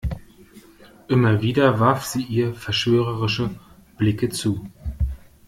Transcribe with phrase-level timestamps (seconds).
[1.09, 3.51] Immer wieder warf sie ihr verschwörerische
[3.99, 4.65] Blicke zu.